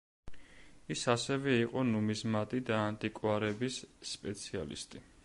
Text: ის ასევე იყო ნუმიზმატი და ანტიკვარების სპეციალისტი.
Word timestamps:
ის 0.95 1.01
ასევე 1.13 1.53
იყო 1.65 1.83
ნუმიზმატი 1.91 2.63
და 2.71 2.79
ანტიკვარების 2.87 3.79
სპეციალისტი. 4.17 5.07